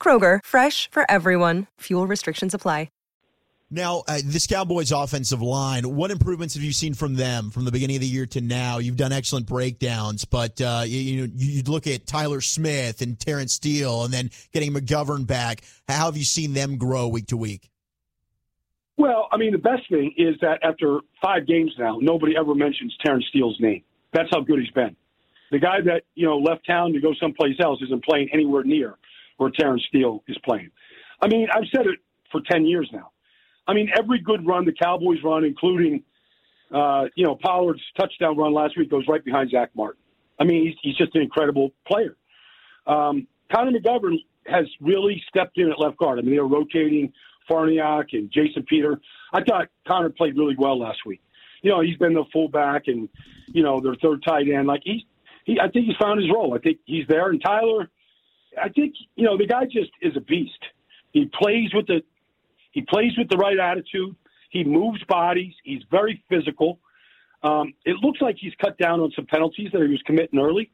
Kroger, 0.00 0.40
fresh 0.44 0.90
for 0.90 1.08
everyone. 1.08 1.66
Fuel 1.80 2.06
restrictions 2.08 2.54
apply. 2.54 2.88
Now, 3.72 4.02
uh, 4.08 4.18
this 4.24 4.48
Cowboys 4.48 4.90
offensive 4.90 5.40
line, 5.40 5.94
what 5.94 6.10
improvements 6.10 6.54
have 6.54 6.62
you 6.62 6.72
seen 6.72 6.92
from 6.92 7.14
them 7.14 7.50
from 7.50 7.64
the 7.64 7.70
beginning 7.70 7.96
of 7.96 8.00
the 8.00 8.08
year 8.08 8.26
to 8.26 8.40
now? 8.40 8.78
You've 8.78 8.96
done 8.96 9.12
excellent 9.12 9.46
breakdowns, 9.46 10.24
but 10.24 10.60
uh, 10.60 10.82
you, 10.84 10.98
you 10.98 11.20
know 11.20 11.32
you 11.36 11.62
look 11.62 11.86
at 11.86 12.04
Tyler 12.04 12.40
Smith 12.40 13.00
and 13.00 13.18
Terence 13.18 13.52
Steele, 13.52 14.02
and 14.02 14.12
then 14.12 14.30
getting 14.52 14.72
McGovern 14.72 15.24
back. 15.24 15.62
How 15.86 16.06
have 16.06 16.16
you 16.16 16.24
seen 16.24 16.52
them 16.52 16.78
grow 16.78 17.06
week 17.06 17.28
to 17.28 17.36
week? 17.36 17.70
Well, 18.96 19.28
I 19.30 19.36
mean, 19.36 19.52
the 19.52 19.58
best 19.58 19.88
thing 19.88 20.14
is 20.16 20.34
that 20.40 20.58
after 20.64 20.98
five 21.22 21.46
games 21.46 21.72
now, 21.78 21.98
nobody 22.00 22.36
ever 22.36 22.56
mentions 22.56 22.96
Terence 23.04 23.24
Steele's 23.28 23.56
name. 23.60 23.84
That's 24.12 24.28
how 24.32 24.40
good 24.40 24.58
he's 24.58 24.70
been. 24.72 24.96
The 25.52 25.60
guy 25.60 25.80
that 25.84 26.02
you 26.16 26.26
know 26.26 26.38
left 26.38 26.66
town 26.66 26.92
to 26.94 27.00
go 27.00 27.14
someplace 27.20 27.54
else 27.60 27.80
isn't 27.82 28.04
playing 28.04 28.30
anywhere 28.32 28.64
near 28.64 28.96
where 29.40 29.50
Terence 29.50 29.82
Steele 29.88 30.22
is 30.28 30.36
playing. 30.44 30.70
I 31.22 31.28
mean, 31.28 31.48
I've 31.52 31.68
said 31.74 31.86
it 31.86 31.98
for 32.30 32.40
ten 32.50 32.66
years 32.66 32.88
now 32.92 33.10
I 33.70 33.72
mean, 33.72 33.88
every 33.96 34.18
good 34.18 34.44
run 34.44 34.64
the 34.64 34.72
Cowboys 34.72 35.18
run, 35.22 35.44
including, 35.44 36.02
uh, 36.74 37.04
you 37.14 37.24
know, 37.24 37.38
Pollard's 37.40 37.82
touchdown 37.96 38.36
run 38.36 38.52
last 38.52 38.76
week, 38.76 38.90
goes 38.90 39.04
right 39.06 39.24
behind 39.24 39.50
Zack 39.50 39.70
Martin. 39.76 40.02
I 40.40 40.44
mean, 40.44 40.66
he's, 40.66 40.74
he's 40.82 40.96
just 40.96 41.14
an 41.14 41.22
incredible 41.22 41.70
player. 41.86 42.16
Um, 42.88 43.28
Connor 43.54 43.78
McGovern 43.78 44.16
has 44.46 44.66
really 44.80 45.22
stepped 45.28 45.56
in 45.56 45.70
at 45.70 45.78
left 45.78 45.98
guard. 45.98 46.18
I 46.18 46.22
mean, 46.22 46.32
they 46.32 46.40
were 46.40 46.48
rotating 46.48 47.12
Farniok 47.48 48.06
and 48.12 48.28
Jason 48.32 48.64
Peter. 48.64 49.00
I 49.32 49.44
thought 49.44 49.68
Connor 49.86 50.10
played 50.10 50.36
really 50.36 50.56
well 50.58 50.76
last 50.76 50.98
week. 51.06 51.22
You 51.62 51.70
know, 51.70 51.80
he's 51.80 51.96
been 51.96 52.14
the 52.14 52.24
fullback 52.32 52.88
and, 52.88 53.08
you 53.52 53.62
know, 53.62 53.78
their 53.80 53.94
third 54.02 54.24
tight 54.26 54.48
end. 54.48 54.66
Like, 54.66 54.82
he's, 54.84 55.02
he, 55.44 55.60
I 55.60 55.68
think 55.68 55.86
he's 55.86 55.96
found 56.00 56.20
his 56.20 56.28
role. 56.28 56.54
I 56.54 56.58
think 56.58 56.78
he's 56.86 57.06
there. 57.06 57.28
And 57.28 57.40
Tyler, 57.40 57.88
I 58.60 58.68
think, 58.68 58.94
you 59.16 59.24
know, 59.24 59.36
the 59.36 59.46
guy 59.46 59.64
just 59.64 59.90
is 60.00 60.16
a 60.16 60.20
beast. 60.20 60.58
He 61.12 61.26
plays 61.26 61.72
with 61.74 61.86
the 61.86 62.02
he 62.72 62.82
plays 62.82 63.12
with 63.18 63.28
the 63.28 63.36
right 63.36 63.58
attitude. 63.58 64.14
He 64.50 64.64
moves 64.64 65.02
bodies. 65.04 65.54
He's 65.64 65.82
very 65.90 66.22
physical. 66.28 66.78
Um, 67.42 67.74
it 67.84 67.96
looks 67.96 68.20
like 68.20 68.36
he's 68.38 68.52
cut 68.60 68.78
down 68.78 69.00
on 69.00 69.12
some 69.16 69.26
penalties 69.26 69.70
that 69.72 69.80
he 69.80 69.88
was 69.88 70.02
committing 70.04 70.38
early, 70.38 70.70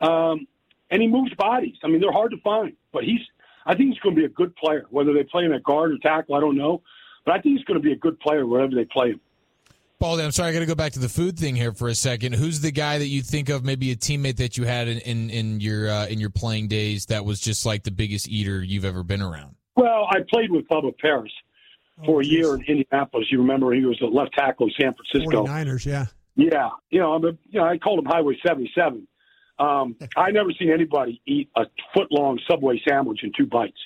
um, 0.00 0.46
and 0.90 1.00
he 1.00 1.08
moves 1.08 1.32
bodies. 1.34 1.76
I 1.84 1.88
mean, 1.88 2.00
they're 2.00 2.12
hard 2.12 2.32
to 2.32 2.40
find, 2.42 2.74
but 2.92 3.04
he's. 3.04 3.20
I 3.66 3.74
think 3.74 3.90
he's 3.92 3.98
going 4.00 4.14
to 4.14 4.20
be 4.20 4.24
a 4.24 4.30
good 4.30 4.56
player. 4.56 4.86
Whether 4.90 5.12
they 5.12 5.24
play 5.24 5.44
him 5.44 5.52
at 5.52 5.62
guard 5.62 5.92
or 5.92 5.98
tackle, 5.98 6.34
I 6.34 6.40
don't 6.40 6.56
know, 6.56 6.82
but 7.24 7.32
I 7.32 7.40
think 7.40 7.58
he's 7.58 7.64
going 7.64 7.80
to 7.80 7.82
be 7.82 7.92
a 7.92 7.96
good 7.96 8.18
player 8.18 8.46
wherever 8.46 8.74
they 8.74 8.86
play 8.86 9.10
him. 9.10 9.20
Baldy, 9.98 10.22
I'm 10.22 10.30
sorry, 10.30 10.50
I 10.50 10.52
got 10.52 10.60
to 10.60 10.66
go 10.66 10.76
back 10.76 10.92
to 10.92 11.00
the 11.00 11.08
food 11.08 11.36
thing 11.36 11.56
here 11.56 11.72
for 11.72 11.88
a 11.88 11.94
second. 11.94 12.34
Who's 12.34 12.60
the 12.60 12.70
guy 12.70 12.98
that 12.98 13.08
you 13.08 13.20
think 13.20 13.48
of, 13.48 13.64
maybe 13.64 13.90
a 13.90 13.96
teammate 13.96 14.36
that 14.36 14.56
you 14.56 14.64
had 14.64 14.86
in 14.86 14.98
in, 14.98 15.30
in 15.30 15.60
your 15.60 15.90
uh, 15.90 16.06
in 16.06 16.20
your 16.20 16.30
playing 16.30 16.68
days 16.68 17.06
that 17.06 17.24
was 17.24 17.40
just 17.40 17.66
like 17.66 17.82
the 17.82 17.90
biggest 17.90 18.28
eater 18.28 18.62
you've 18.62 18.84
ever 18.84 19.02
been 19.02 19.22
around? 19.22 19.56
Well, 19.74 20.06
I 20.08 20.18
played 20.30 20.52
with 20.52 20.68
Bubba 20.68 20.96
Paris 20.98 21.32
for 22.04 22.20
a 22.20 22.24
year 22.24 22.54
in 22.54 22.62
Indianapolis. 22.62 23.26
You 23.30 23.38
remember 23.38 23.72
he 23.72 23.84
was 23.84 24.00
a 24.00 24.06
left 24.06 24.34
tackle 24.38 24.66
in 24.66 24.72
San 24.80 24.94
Francisco. 24.94 25.46
49ers, 25.46 25.84
yeah. 25.84 26.06
Yeah, 26.36 26.68
you 26.90 27.00
know, 27.00 27.14
I'm 27.14 27.24
a, 27.24 27.32
you 27.50 27.58
know, 27.60 27.64
I 27.64 27.78
called 27.78 27.98
him 27.98 28.04
Highway 28.04 28.38
77. 28.46 29.08
Um, 29.58 29.96
I 30.16 30.30
never 30.30 30.52
seen 30.52 30.70
anybody 30.70 31.20
eat 31.26 31.50
a 31.56 31.64
foot 31.92 32.12
long 32.12 32.38
Subway 32.48 32.80
sandwich 32.88 33.24
in 33.24 33.32
two 33.36 33.46
bites. 33.46 33.78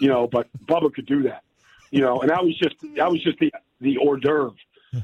You 0.00 0.08
know, 0.08 0.26
but 0.26 0.48
Bubba 0.66 0.92
could 0.92 1.06
do 1.06 1.22
that. 1.24 1.42
You 1.90 2.00
know, 2.00 2.20
and 2.20 2.30
that 2.30 2.42
was 2.42 2.56
just 2.58 2.76
that 2.96 3.10
was 3.10 3.22
just 3.22 3.38
the 3.38 3.52
the 3.80 3.96
hors 3.98 4.20
d'oeuvre. 4.20 4.56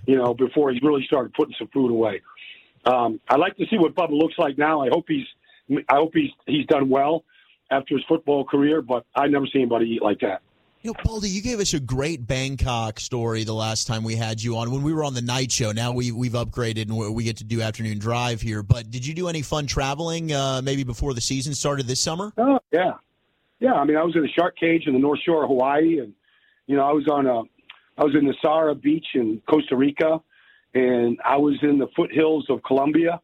You 0.07 0.17
know, 0.17 0.35
before 0.35 0.73
he 0.73 0.81
really 0.83 1.05
started 1.07 1.33
putting 1.35 1.55
some 1.59 1.69
food 1.69 1.91
away. 1.91 2.23
Um, 2.85 3.21
I'd 3.29 3.41
like 3.41 3.57
to 3.57 3.67
see 3.69 3.79
what 3.79 3.95
Bubba 3.95 4.11
looks 4.11 4.35
like 4.39 4.59
now. 4.59 4.83
I 4.83 4.89
hope 4.89 5.07
he's 5.09 5.27
I 5.89 5.97
hope 5.97 6.13
he's 6.15 6.31
he's 6.47 6.67
done 6.67 6.89
well 6.89 7.25
after 7.71 7.97
his 7.97 8.05
football 8.09 8.45
career, 8.45 8.83
but 8.83 9.05
I 9.15 9.27
never 9.27 9.47
seen 9.47 9.63
anybody 9.63 9.87
eat 9.87 10.03
like 10.03 10.21
that. 10.21 10.43
You 10.83 10.93
know, 10.93 11.01
Baldy, 11.03 11.29
you 11.29 11.43
gave 11.43 11.59
us 11.59 11.75
a 11.75 11.81
great 11.81 12.25
Bangkok 12.29 13.01
story 13.01 13.43
the 13.43 13.53
last 13.55 13.89
time 13.89 14.05
we 14.05 14.15
had 14.15 14.41
you 14.41 14.57
on 14.57 14.71
when 14.71 14.83
we 14.83 14.93
were 14.93 15.03
on 15.03 15.15
the 15.15 15.23
night 15.23 15.51
show. 15.51 15.73
Now 15.73 15.91
we 15.93 16.13
we've 16.13 16.33
upgraded 16.33 16.83
and 16.83 16.97
we 17.15 17.25
get 17.25 17.39
to 17.39 17.45
do 17.45 17.61
afternoon 17.61 17.99
drive 17.99 18.41
here. 18.41 18.63
But 18.63 18.91
did 18.91 19.05
you 19.05 19.13
do 19.13 19.27
any 19.27 19.43
fun 19.43 19.67
traveling? 19.67 20.33
Uh, 20.33 20.61
maybe 20.63 20.85
before 20.85 21.13
the 21.13 21.21
season 21.21 21.55
started 21.55 21.87
this 21.87 22.01
summer? 22.01 22.33
Oh 22.39 22.61
yeah, 22.71 22.93
yeah. 23.59 23.73
I 23.73 23.85
mean, 23.85 23.97
I 23.97 24.05
was 24.05 24.15
in 24.15 24.25
a 24.25 24.29
shark 24.29 24.57
cage 24.57 24.85
in 24.87 24.93
the 24.93 25.01
North 25.01 25.19
Shore 25.27 25.43
of 25.43 25.49
Hawaii, 25.49 25.99
and 25.99 26.13
you 26.69 26.77
know, 26.77 26.85
I 26.85 26.93
was 26.93 27.09
on 27.09 27.27
a, 27.27 27.43
I 27.99 28.05
was 28.05 28.15
in 28.15 28.27
the 28.27 28.35
Sara 28.43 28.75
Beach 28.75 29.07
in 29.15 29.41
Costa 29.49 29.77
Rica, 29.77 30.21
and 30.75 31.19
I 31.25 31.37
was 31.37 31.59
in 31.63 31.79
the 31.79 31.87
foothills 31.97 32.47
of 32.51 32.63
Colombia. 32.63 33.21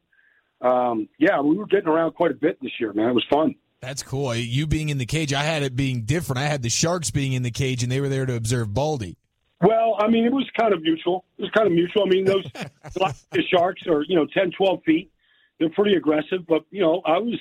Um, 0.61 1.09
yeah, 1.19 1.41
we 1.41 1.57
were 1.57 1.67
getting 1.67 1.89
around 1.89 2.13
quite 2.13 2.31
a 2.31 2.35
bit 2.35 2.59
this 2.63 2.73
year, 2.81 2.93
man. 2.93 3.11
It 3.11 3.15
was 3.15 3.27
fun. 3.31 3.55
That's 3.81 4.03
cool. 4.03 4.35
You 4.35 4.67
being 4.69 4.91
in 4.91 4.99
the 4.99 5.07
cage, 5.07 5.35
I 5.35 5.43
had 5.43 5.65
it 5.65 5.75
being 5.75 6.03
different. 6.03 6.39
I 6.39 6.47
had 6.47 6.63
the 6.63 6.71
Sharks 6.71 7.11
being 7.11 7.33
in 7.33 7.43
the 7.43 7.51
cage, 7.51 7.83
and 7.83 7.91
they 7.91 8.01
were 8.01 8.09
there 8.09 8.25
to 8.25 8.35
observe 8.35 8.73
Baldy. 8.73 9.19
Well, 9.61 9.97
I 9.99 10.09
mean, 10.09 10.25
it 10.25 10.33
was 10.33 10.49
kind 10.59 10.73
of 10.73 10.83
mutual. 10.83 11.25
It 11.37 11.43
was 11.43 11.51
kind 11.51 11.67
of 11.67 11.73
mutual. 11.73 12.05
I 12.05 12.09
mean, 12.09 12.25
those 12.25 12.45
the 13.33 13.43
Sharks 13.49 13.83
are 13.89 14.03
you 14.03 14.17
know 14.17 14.27
10, 14.33 14.53
12 14.57 14.83
feet. 14.85 15.13
They're 15.59 15.71
pretty 15.71 15.95
aggressive, 15.95 16.47
but 16.49 16.65
you 16.71 16.81
know, 16.81 17.03
I 17.05 17.19
was, 17.19 17.41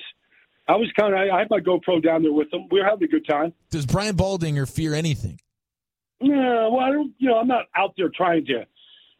I 0.68 0.72
was 0.72 0.90
kind 0.98 1.14
of. 1.14 1.20
I 1.20 1.38
had 1.38 1.48
my 1.48 1.60
GoPro 1.60 2.02
down 2.02 2.22
there 2.22 2.32
with 2.32 2.50
them. 2.50 2.66
We 2.70 2.80
were 2.80 2.86
having 2.86 3.04
a 3.04 3.08
good 3.08 3.26
time. 3.26 3.52
Does 3.70 3.86
Brian 3.86 4.16
Baldinger 4.16 4.70
fear 4.70 4.94
anything? 4.94 5.40
Yeah, 6.22 6.68
well, 6.68 6.80
I 6.80 6.90
don't. 6.90 7.12
You 7.18 7.30
know, 7.30 7.38
I'm 7.38 7.48
not 7.48 7.66
out 7.76 7.94
there 7.96 8.08
trying 8.14 8.46
to 8.46 8.64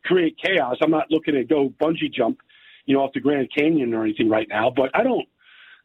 create 0.04 0.36
chaos. 0.42 0.76
I'm 0.82 0.90
not 0.90 1.10
looking 1.10 1.34
to 1.34 1.44
go 1.44 1.72
bungee 1.80 2.12
jump, 2.12 2.38
you 2.86 2.94
know, 2.94 3.02
off 3.02 3.12
the 3.12 3.20
Grand 3.20 3.48
Canyon 3.56 3.92
or 3.92 4.04
anything 4.04 4.28
right 4.28 4.46
now. 4.48 4.72
But 4.74 4.90
I 4.94 5.02
don't. 5.02 5.26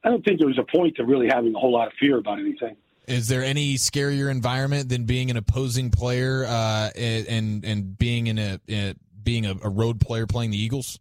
I 0.03 0.09
don't 0.09 0.24
think 0.24 0.39
there 0.39 0.47
was 0.47 0.59
a 0.59 0.77
point 0.77 0.95
to 0.97 1.05
really 1.05 1.27
having 1.27 1.55
a 1.55 1.59
whole 1.59 1.74
lot 1.74 1.88
of 1.88 1.93
fear 2.00 2.17
about 2.17 2.39
anything. 2.39 2.77
Is 3.07 3.27
there 3.27 3.43
any 3.43 3.75
scarier 3.75 4.29
environment 4.29 4.89
than 4.89 5.05
being 5.05 5.31
an 5.31 5.38
opposing 5.38 5.89
player 5.89 6.45
uh, 6.45 6.91
and 6.95 7.65
and 7.65 7.97
being 7.97 8.27
in 8.27 8.38
a, 8.38 8.59
in 8.67 8.89
a 8.89 8.95
being 9.24 9.45
a, 9.45 9.55
a, 9.63 9.69
road 9.69 10.00
player 10.00 10.27
playing 10.27 10.51
the 10.51 10.62
Eagles? 10.62 11.00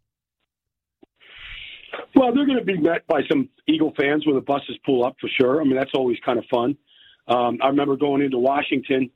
Well, 2.15 2.33
they're 2.33 2.45
going 2.45 2.57
to 2.57 2.65
be 2.65 2.77
met 2.77 3.05
by 3.07 3.21
some 3.29 3.49
Eagle 3.67 3.93
fans 3.95 4.25
when 4.25 4.35
the 4.35 4.41
buses 4.41 4.77
pull 4.85 5.05
up 5.05 5.15
for 5.21 5.29
sure. 5.39 5.61
I 5.61 5.63
mean, 5.63 5.75
that's 5.75 5.91
always 5.93 6.17
kind 6.25 6.39
of 6.39 6.45
fun. 6.49 6.75
Um, 7.27 7.59
I 7.61 7.67
remember 7.67 7.95
going 7.95 8.21
into 8.21 8.37
Washington 8.37 9.11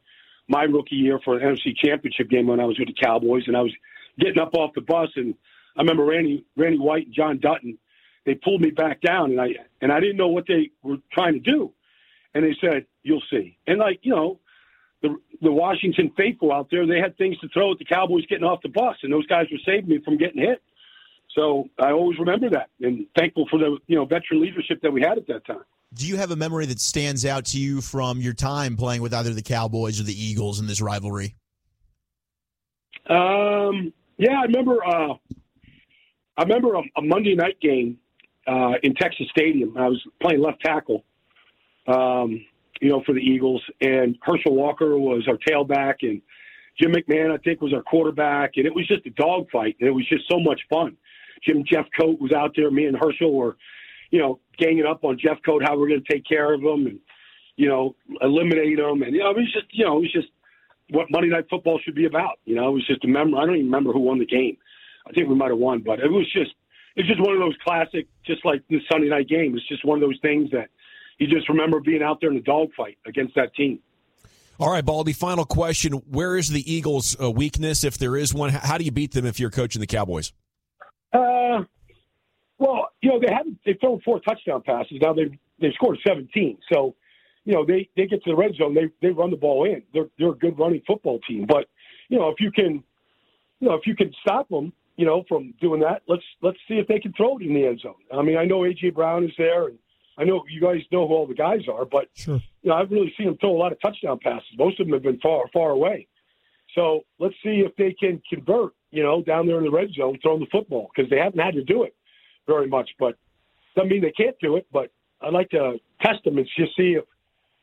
my 0.51 0.63
rookie 0.63 0.95
year 0.95 1.19
for 1.23 1.37
an 1.37 1.41
NFC 1.41 1.75
Championship 1.75 2.29
game 2.29 2.47
when 2.47 2.59
I 2.59 2.65
was 2.65 2.77
with 2.77 2.89
the 2.89 2.93
Cowboys, 2.93 3.43
and 3.47 3.57
I 3.57 3.61
was 3.61 3.73
getting 4.19 4.39
up 4.39 4.53
off 4.53 4.75
the 4.75 4.81
bus, 4.81 5.09
and 5.15 5.33
I 5.77 5.81
remember 5.81 6.05
Randy 6.05 6.45
Randy 6.55 6.77
White 6.77 7.05
and 7.07 7.15
John 7.15 7.39
Dutton 7.39 7.77
they 8.25 8.35
pulled 8.35 8.61
me 8.61 8.69
back 8.69 9.01
down, 9.01 9.31
and 9.31 9.41
I 9.41 9.49
and 9.81 9.91
I 9.91 9.99
didn't 9.99 10.17
know 10.17 10.27
what 10.27 10.45
they 10.47 10.71
were 10.83 10.97
trying 11.11 11.33
to 11.33 11.39
do, 11.39 11.73
and 12.33 12.43
they 12.43 12.55
said, 12.61 12.85
"You'll 13.03 13.23
see." 13.31 13.57
And 13.67 13.79
like 13.79 13.99
you 14.03 14.15
know, 14.15 14.39
the 15.01 15.17
the 15.41 15.51
Washington 15.51 16.11
faithful 16.15 16.51
out 16.51 16.67
there, 16.69 16.85
they 16.85 16.99
had 16.99 17.17
things 17.17 17.37
to 17.39 17.47
throw 17.49 17.71
at 17.71 17.79
the 17.79 17.85
Cowboys 17.85 18.25
getting 18.27 18.45
off 18.45 18.61
the 18.61 18.69
bus, 18.69 18.97
and 19.03 19.11
those 19.11 19.25
guys 19.27 19.47
were 19.51 19.57
saving 19.65 19.89
me 19.89 19.99
from 20.03 20.17
getting 20.17 20.41
hit. 20.41 20.61
So 21.35 21.69
I 21.79 21.91
always 21.91 22.19
remember 22.19 22.49
that, 22.51 22.69
and 22.81 23.07
thankful 23.17 23.47
for 23.49 23.57
the 23.57 23.77
you 23.87 23.95
know 23.95 24.05
veteran 24.05 24.41
leadership 24.41 24.81
that 24.83 24.93
we 24.93 25.01
had 25.01 25.17
at 25.17 25.27
that 25.27 25.45
time. 25.45 25.63
Do 25.93 26.07
you 26.07 26.15
have 26.15 26.31
a 26.31 26.37
memory 26.37 26.65
that 26.67 26.79
stands 26.79 27.25
out 27.25 27.45
to 27.47 27.59
you 27.59 27.81
from 27.81 28.21
your 28.21 28.33
time 28.33 28.77
playing 28.77 29.01
with 29.01 29.13
either 29.13 29.33
the 29.33 29.41
Cowboys 29.41 29.99
or 29.99 30.03
the 30.03 30.13
Eagles 30.13 30.59
in 30.59 30.67
this 30.67 30.81
rivalry? 30.81 31.35
Um, 33.09 33.91
yeah, 34.17 34.39
I 34.39 34.43
remember. 34.43 34.77
Uh, 34.85 35.13
I 36.37 36.43
remember 36.43 36.75
a, 36.75 36.81
a 36.97 37.01
Monday 37.01 37.35
night 37.35 37.59
game 37.61 37.97
uh, 38.47 38.73
in 38.83 38.95
Texas 38.95 39.27
Stadium. 39.31 39.75
I 39.77 39.89
was 39.89 40.01
playing 40.21 40.41
left 40.41 40.61
tackle, 40.61 41.03
um, 41.87 42.39
you 42.79 42.89
know, 42.89 43.03
for 43.05 43.13
the 43.13 43.19
Eagles, 43.19 43.61
and 43.81 44.17
Herschel 44.21 44.55
Walker 44.55 44.97
was 44.97 45.27
our 45.27 45.37
tailback, 45.37 45.95
and 46.03 46.21
Jim 46.79 46.93
McMahon, 46.93 47.31
I 47.31 47.37
think, 47.43 47.61
was 47.61 47.73
our 47.73 47.83
quarterback, 47.83 48.51
and 48.55 48.65
it 48.65 48.73
was 48.73 48.87
just 48.87 49.05
a 49.05 49.09
dogfight, 49.11 49.75
and 49.79 49.89
it 49.89 49.91
was 49.91 50.07
just 50.07 50.23
so 50.31 50.39
much 50.39 50.61
fun. 50.69 50.95
Jim 51.45 51.63
Jeff 51.69 51.85
Jeffcoat 51.99 52.19
was 52.19 52.31
out 52.31 52.53
there. 52.55 52.71
Me 52.71 52.85
and 52.85 52.97
Herschel 52.97 53.33
were, 53.33 53.57
you 54.11 54.19
know, 54.19 54.39
ganging 54.57 54.85
up 54.85 55.03
on 55.03 55.17
Jeffcoat, 55.17 55.65
how 55.65 55.77
we're 55.77 55.87
going 55.87 56.03
to 56.03 56.13
take 56.13 56.25
care 56.27 56.53
of 56.53 56.61
him 56.61 56.85
and, 56.85 56.99
you 57.55 57.67
know, 57.67 57.95
eliminate 58.21 58.79
him, 58.79 59.01
and 59.01 59.13
you 59.13 59.19
know, 59.19 59.31
it 59.31 59.37
was 59.37 59.51
just, 59.53 59.67
you 59.71 59.85
know, 59.85 59.97
it 59.97 60.01
was 60.01 60.13
just 60.13 60.27
what 60.89 61.07
Monday 61.09 61.29
Night 61.29 61.45
Football 61.49 61.79
should 61.83 61.95
be 61.95 62.05
about. 62.05 62.39
You 62.45 62.55
know, 62.55 62.69
it 62.69 62.73
was 62.73 62.87
just 62.87 63.03
a 63.05 63.07
member. 63.07 63.37
I 63.37 63.45
don't 63.45 63.55
even 63.55 63.65
remember 63.65 63.91
who 63.91 63.99
won 63.99 64.19
the 64.19 64.25
game. 64.25 64.57
I 65.07 65.11
think 65.13 65.27
we 65.27 65.35
might 65.35 65.49
have 65.49 65.57
won, 65.57 65.81
but 65.85 65.99
it 65.99 66.11
was 66.11 66.31
just 66.31 66.51
it's 66.95 67.07
just 67.07 67.21
one 67.21 67.33
of 67.33 67.39
those 67.39 67.55
classic, 67.63 68.07
just 68.25 68.45
like 68.45 68.63
the 68.69 68.79
Sunday 68.91 69.09
night 69.09 69.27
game. 69.27 69.55
It's 69.55 69.67
just 69.67 69.85
one 69.85 69.97
of 69.97 70.01
those 70.01 70.19
things 70.21 70.51
that 70.51 70.69
you 71.17 71.27
just 71.27 71.47
remember 71.49 71.79
being 71.79 72.03
out 72.03 72.19
there 72.19 72.29
in 72.29 72.35
the 72.35 72.41
dogfight 72.41 72.97
against 73.05 73.35
that 73.35 73.53
team. 73.55 73.79
All 74.59 74.71
right, 74.71 74.85
Baldy. 74.85 75.13
Final 75.13 75.45
question: 75.45 75.93
Where 75.93 76.37
is 76.37 76.49
the 76.49 76.71
Eagles' 76.71 77.15
uh, 77.19 77.31
weakness, 77.31 77.83
if 77.83 77.97
there 77.97 78.15
is 78.15 78.33
one? 78.33 78.51
How 78.51 78.77
do 78.77 78.83
you 78.83 78.91
beat 78.91 79.11
them 79.11 79.25
if 79.25 79.39
you're 79.39 79.49
coaching 79.49 79.79
the 79.79 79.87
Cowboys? 79.87 80.33
Uh, 81.13 81.63
well, 82.61 82.89
you 83.01 83.09
know 83.09 83.19
they 83.19 83.33
haven't 83.33 83.57
they've 83.65 83.79
thrown 83.79 83.99
four 84.01 84.19
touchdown 84.19 84.61
passes. 84.61 84.99
Now 85.01 85.13
they've 85.13 85.33
they've 85.59 85.73
scored 85.73 85.97
17. 86.07 86.59
So, 86.71 86.95
you 87.43 87.53
know 87.53 87.65
they 87.65 87.89
they 87.97 88.05
get 88.05 88.23
to 88.23 88.29
the 88.29 88.35
red 88.35 88.53
zone, 88.55 88.75
they 88.75 88.87
they 89.01 89.11
run 89.11 89.31
the 89.31 89.35
ball 89.35 89.65
in. 89.65 89.81
They're 89.93 90.09
they're 90.19 90.29
a 90.29 90.37
good 90.37 90.59
running 90.59 90.83
football 90.85 91.19
team. 91.27 91.47
But 91.47 91.67
you 92.07 92.19
know 92.19 92.29
if 92.29 92.39
you 92.39 92.51
can, 92.51 92.83
you 93.59 93.67
know 93.67 93.73
if 93.73 93.87
you 93.87 93.95
can 93.95 94.13
stop 94.21 94.47
them, 94.49 94.73
you 94.95 95.07
know, 95.07 95.23
from 95.27 95.55
doing 95.59 95.81
that. 95.81 96.03
Let's 96.07 96.23
let's 96.43 96.59
see 96.67 96.75
if 96.75 96.87
they 96.87 96.99
can 96.99 97.13
throw 97.13 97.39
it 97.39 97.41
in 97.43 97.55
the 97.55 97.65
end 97.65 97.79
zone. 97.79 97.95
I 98.13 98.21
mean, 98.21 98.37
I 98.37 98.45
know 98.45 98.59
AJ 98.59 98.93
Brown 98.93 99.23
is 99.23 99.31
there, 99.39 99.65
and 99.65 99.79
I 100.19 100.23
know 100.23 100.43
you 100.47 100.61
guys 100.61 100.81
know 100.91 101.07
who 101.07 101.15
all 101.15 101.25
the 101.25 101.33
guys 101.33 101.61
are, 101.67 101.85
but 101.85 102.09
sure. 102.13 102.39
you 102.61 102.69
know, 102.69 102.75
I've 102.75 102.91
really 102.91 103.11
seen 103.17 103.25
them 103.25 103.37
throw 103.37 103.55
a 103.55 103.57
lot 103.57 103.71
of 103.71 103.81
touchdown 103.81 104.19
passes. 104.21 104.49
Most 104.55 104.79
of 104.79 104.85
them 104.85 104.93
have 104.93 105.01
been 105.01 105.19
far 105.19 105.45
far 105.51 105.71
away. 105.71 106.07
So 106.75 107.01
let's 107.17 107.33
see 107.43 107.63
if 107.65 107.75
they 107.75 107.93
can 107.99 108.21
convert, 108.29 108.73
you 108.91 109.01
know, 109.01 109.23
down 109.23 109.47
there 109.47 109.57
in 109.57 109.63
the 109.63 109.71
red 109.71 109.91
zone, 109.93 110.19
throwing 110.21 110.41
the 110.41 110.45
football 110.51 110.91
because 110.95 111.09
they 111.09 111.17
haven't 111.17 111.39
had 111.39 111.55
to 111.55 111.63
do 111.63 111.83
it 111.83 111.95
very 112.47 112.67
much. 112.67 112.89
But 112.99 113.15
doesn't 113.75 113.89
mean 113.89 114.01
they 114.01 114.11
can't 114.11 114.35
do 114.41 114.55
it. 114.57 114.67
But 114.71 114.91
I'd 115.21 115.33
like 115.33 115.49
to 115.51 115.77
test 116.01 116.23
them 116.23 116.37
and 116.37 116.47
just 116.57 116.75
see 116.75 116.93
if 116.93 117.05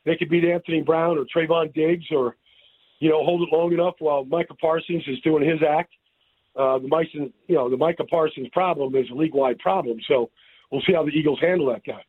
they 0.05 0.17
could 0.17 0.31
beat 0.31 0.45
Anthony 0.45 0.83
Brown 0.83 1.19
or 1.19 1.25
Trevon 1.25 1.73
Diggs 1.75 2.07
or 2.11 2.37
you 3.01 3.11
know 3.11 3.25
hold 3.25 3.43
it 3.43 3.49
long 3.53 3.73
enough 3.73 3.95
while 3.99 4.25
Micah 4.25 4.55
Parsons 4.55 5.05
is 5.07 5.21
doing 5.21 5.49
his 5.49 5.61
act 5.69 5.93
uh, 6.59 6.79
the 6.79 6.89
Micah, 6.89 7.31
you 7.47 7.55
know, 7.55 7.71
the 7.71 7.77
Micah 7.77 8.05
Parsons 8.05 8.49
problem 8.53 8.95
is 8.97 9.09
a 9.11 9.15
league-wide 9.15 9.59
problem. 9.61 9.99
So 10.09 10.31
we'll 10.73 10.83
see 10.83 10.93
how 10.93 11.05
the 11.05 11.11
Eagles 11.11 11.39
handle 11.41 11.69
that 11.69 11.85
guy. 11.85 12.05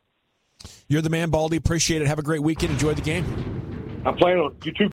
You're 0.88 1.04
the 1.04 1.10
man, 1.10 1.30
Baldy. 1.30 1.58
Appreciate 1.58 2.02
it. 2.02 2.08
Have 2.08 2.20
a 2.20 2.24
great 2.24 2.42
weekend. 2.42 2.74
Enjoy 2.74 2.94
the 2.94 3.02
game. 3.02 3.24
I'm 4.06 4.16
planning 4.18 4.40
on 4.40 4.56
you 4.64 4.72
too. 4.72 4.88